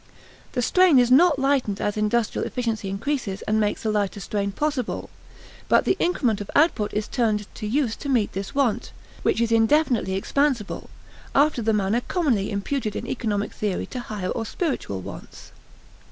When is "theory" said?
13.53-13.85